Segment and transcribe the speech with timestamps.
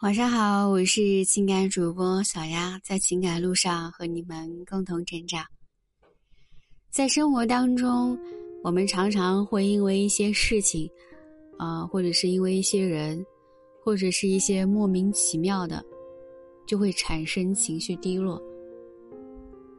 [0.00, 5.44] 晚上好，我是情感主播小丫，在情感路上和你们共同成长。
[6.88, 8.16] 在生活当中，
[8.62, 10.88] 我们常常会因为一些事情，
[11.58, 13.26] 啊，或者是因为一些人，
[13.82, 15.84] 或者是一些莫名其妙的，
[16.64, 18.40] 就会产生情绪低落。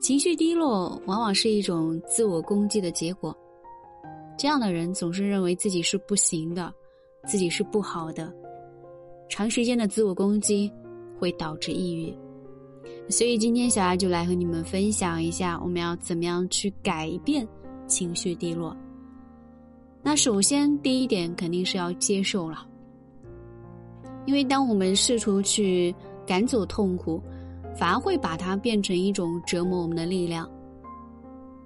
[0.00, 3.32] 情绪低落往往是一种自我攻击的结果。
[4.36, 6.74] 这样的人总是认为自己是不行的，
[7.28, 8.34] 自己是不好的。
[9.30, 10.70] 长时间的自我攻击
[11.16, 12.12] 会导致抑郁，
[13.08, 17.46] 所以今天小丫就来和你们分享一下，我们要怎么样去改变
[17.86, 18.76] 情绪低落。
[20.02, 22.66] 那首先第一点肯定是要接受了，
[24.26, 25.94] 因为当我们试图去
[26.26, 27.22] 赶走痛苦，
[27.76, 30.50] 反而会把它变成一种折磨我们的力量。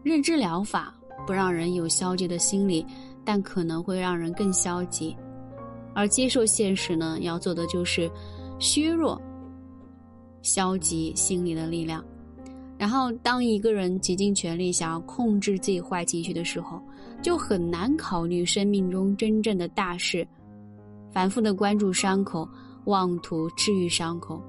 [0.03, 0.95] 认知疗法
[1.27, 2.85] 不让人有消极的心理，
[3.25, 5.17] 但可能会让人更消极。
[5.95, 8.11] 而接受现实呢，要做的就是
[8.59, 9.21] 削弱
[10.43, 12.05] 消极心理的力量。
[12.77, 16.83] 然后，当一个人竭尽全力想要控制自己坏情绪的时候，
[17.23, 20.27] 就很难考虑生命中真正的大事，
[21.13, 22.47] 反复的关注伤口，
[22.87, 24.43] 妄图治愈伤口，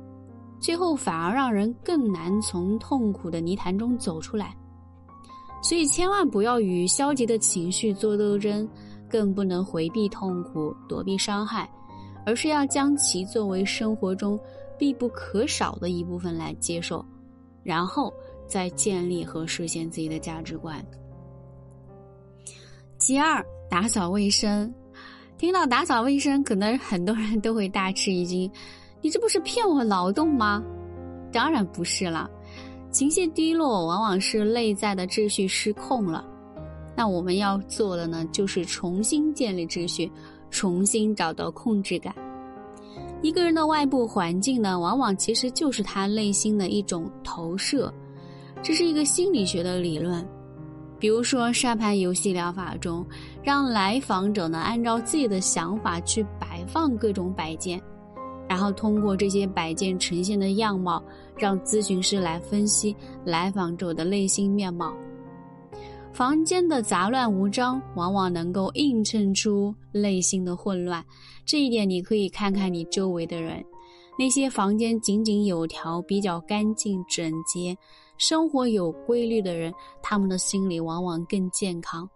[0.59, 4.57] 最后反而让人更难从痛苦的泥潭中走出来。
[5.61, 8.67] 所以，千万不要与消极的情绪做斗争。
[9.09, 11.69] 更不能回避痛苦、躲避伤害，
[12.25, 14.39] 而是要将其作为生活中
[14.77, 17.03] 必不可少的一部分来接受，
[17.63, 18.13] 然后
[18.47, 20.83] 再建立和实现自己的价值观。
[22.97, 24.73] 其二，打扫卫生。
[25.37, 28.49] 听到打扫卫生，可能很多人都会大吃一惊
[29.01, 30.63] ：“你这不是骗我劳动吗？”
[31.31, 32.29] 当然不是了，
[32.89, 36.25] 情绪低落往往是内在的秩序失控了。
[36.95, 40.11] 那我们要做的呢，就是重新建立秩序，
[40.49, 42.15] 重新找到控制感。
[43.21, 47.93] 一个人的外部环境呢，往往其实就是他内心的一种投射，
[48.61, 50.25] 这是一个心理学的理论。
[50.97, 53.05] 比如说沙盘游戏疗法中，
[53.43, 57.81] 让来访者呢按照自己的想法去摆放各种摆件，
[58.47, 61.03] 然后通过这些摆件呈现的样貌，
[61.37, 64.93] 让咨询师来分析来访者的内心面貌。
[66.15, 71.03] 房间的杂乱无章，往往能够映衬出内心的混乱。
[71.45, 73.61] 这一点，你可以看看你周围的人，
[74.17, 77.77] 那些房间井井有条、比较干净整洁、
[78.17, 82.09] 生活有规律的人，他们的心理往往更健康。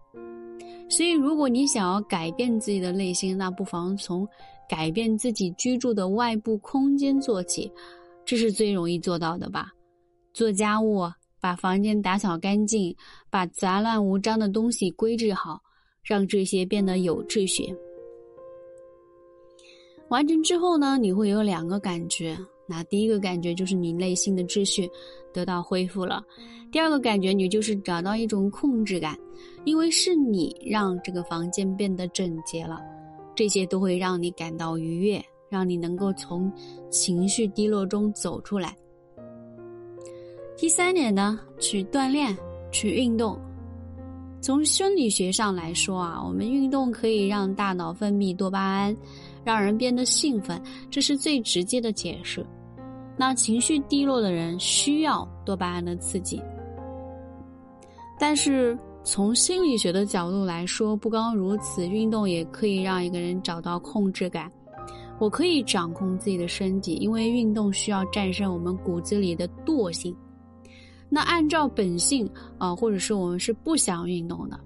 [0.88, 4.26] 所以，如果你想要改变自己的内心，那不妨从
[4.66, 7.70] 改变自己居住的外部空间做起，
[8.24, 9.70] 这是最容易做到的吧？
[10.32, 11.02] 做家务。
[11.40, 12.94] 把房间打扫干净，
[13.30, 15.60] 把杂乱无章的东西归置好，
[16.02, 17.74] 让这些变得有秩序。
[20.08, 22.36] 完成之后呢，你会有两个感觉。
[22.66, 24.88] 那第一个感觉就是你内心的秩序
[25.32, 26.22] 得到恢复了；
[26.70, 29.18] 第二个感觉，你就是找到一种控制感，
[29.64, 32.80] 因为是你让这个房间变得整洁了。
[33.34, 36.52] 这些都会让你感到愉悦，让你能够从
[36.90, 38.76] 情绪低落中走出来。
[40.60, 42.36] 第三点呢，去锻炼，
[42.70, 43.34] 去运动。
[44.42, 48.94] 从生理学上来说啊，我们运动可以让大脑分泌多巴胺，
[49.42, 50.60] 让人变得兴奋，
[50.90, 52.44] 这是最直接的解释。
[53.16, 56.42] 那情绪低落的人需要多巴胺的刺激。
[58.18, 64.52] 但是从心理学的角度来说，不光如此，运动也可以让一个人找到控制感。
[65.18, 70.14] 我可以掌控自己的身体，因为运动需要战胜我们骨子里的惰性。
[71.10, 74.58] 那按照本性啊，或者是我们是不想运动的。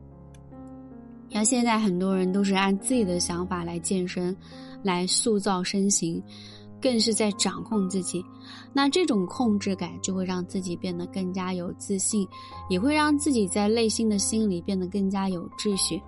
[1.31, 4.37] 像现在很多人都是按自己的想法来健身，
[4.83, 6.23] 来塑造身形，
[6.81, 8.25] 更是在掌控自己。
[8.73, 12.29] 那这种控制感就会让自己变得更加有自信，
[12.69, 16.01] 也会让自己在内心的心里变得更加有秩序。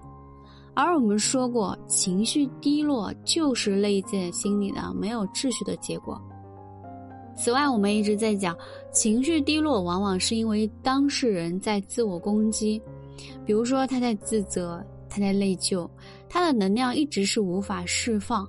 [0.74, 6.20] 而我们说过，情绪低落就是内在心理的没有秩序的结果。
[7.36, 8.56] 此外，我们一直在讲，
[8.90, 12.80] 情绪低落往往是因为当事人在自我攻击，
[13.44, 15.88] 比如说他在自责，他在内疚，
[16.28, 18.48] 他的能量一直是无法释放，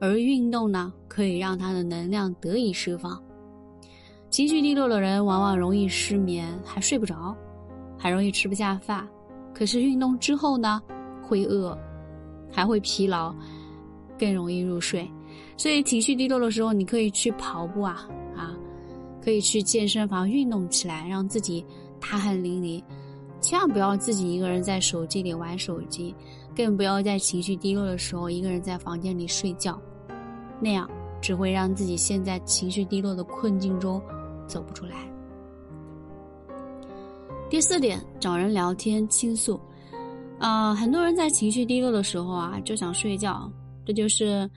[0.00, 3.22] 而运动呢，可以让他的能量得以释放。
[4.30, 7.34] 情绪低落的人往往容易失眠，还睡不着，
[7.96, 9.08] 还容易吃不下饭，
[9.54, 10.82] 可是运动之后呢，
[11.22, 11.78] 会饿，
[12.50, 13.32] 还会疲劳，
[14.18, 15.08] 更容易入睡。
[15.56, 18.08] 所以情绪低落的时候，你可以去跑步啊。
[19.24, 21.64] 可以去健身房运动起来，让自己
[21.98, 22.82] 大汗淋漓。
[23.40, 26.14] 千万不要自己一个人在手机里玩手机，
[26.54, 29.80] 更不要在情绪低落的时候一个人在房间里睡觉，
[30.60, 30.88] 那样
[31.20, 34.00] 只会让自己陷在情绪低落的困境中
[34.46, 34.96] 走不出来。
[37.50, 39.60] 第四点，找人聊天倾诉。
[40.38, 43.50] 啊，很多人在情绪低落的时候啊，就想睡觉。
[43.86, 44.50] 这就是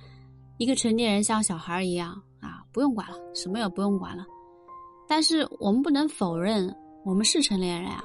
[0.57, 4.25] 一个成年人像小孩一样啊，不用管了，什么也不用管了。
[5.07, 6.73] 但是我们不能否认，
[7.05, 8.03] 我们是成年人啊。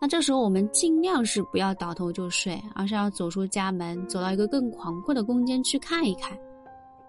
[0.00, 6.38] 那这时候我们尽量是不要倒头就睡，而是要走出家门，走到一个更广阔的空间去看一看。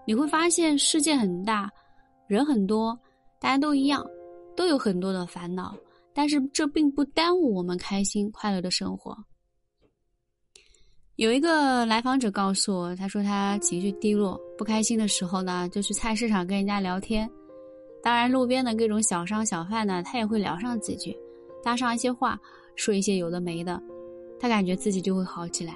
[0.06, 1.70] 你会发现世界很大，
[2.26, 2.98] 人很多，
[3.38, 4.04] 大家都一样，
[4.56, 5.74] 都有很多的烦恼。
[6.14, 9.16] 但是这并不耽误我们开心快乐的生活。
[11.16, 17.28] 有一个来访者告诉我，他说他情绪低落、不开心的时候呢，就去菜市场跟人家聊天。
[18.08, 21.14] 当然，路边的各种小商小贩呢，他也会聊上几句，
[21.62, 22.40] 搭上一些话。
[22.74, 23.78] 说一些有的没的，
[24.40, 25.74] 他感觉自己就会好起来，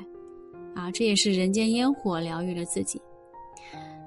[0.75, 2.99] 啊，这也是人间烟火疗愈了自己。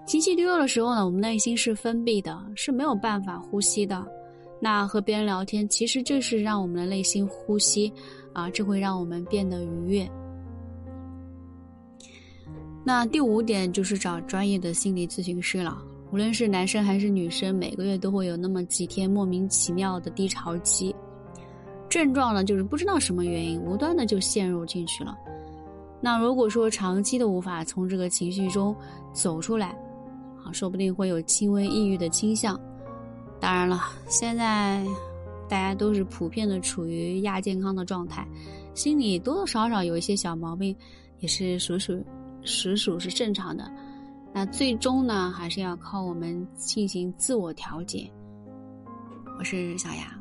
[0.07, 4.03] 情绪低落的时候呢，我们内心是封闭的，是没有办法呼吸的。
[4.59, 7.93] 那和别人聊天，其实这是让我们的内心呼吸，
[8.33, 10.09] 啊，这会让我们变得愉悦。
[12.83, 15.79] 那第五点就是找专业的心理咨询师了。
[16.15, 20.95] 无论是男生还是女生，每个月都会有那么几天莫名其妙的低潮期。
[21.89, 25.13] 症状呢，就是不知道什么原因，无端的就陷入进去了。
[25.99, 28.73] 那如果说长期的无法从这个情绪中
[29.11, 29.77] 走出来，
[30.41, 32.57] 啊，说不定会有轻微抑郁的倾向。
[33.37, 34.81] 当然了，现在
[35.49, 38.25] 大家都是普遍的处于亚健康的状态，
[38.73, 40.73] 心里多多少少有一些小毛病，
[41.19, 42.01] 也是属属
[42.41, 43.69] 实属是正常的。
[44.37, 48.11] 那最终呢，还是要靠我们进行自我调节。
[49.39, 50.19] 我是小雅。